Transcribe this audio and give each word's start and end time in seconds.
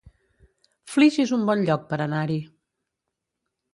Flix 0.93 1.19
es 1.25 1.33
un 1.39 1.45
bon 1.51 1.63
lloc 1.67 1.85
per 1.91 2.01
anar-hi 2.07 2.39